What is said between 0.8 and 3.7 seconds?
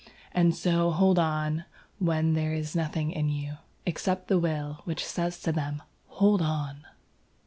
hold on when there is nothing in you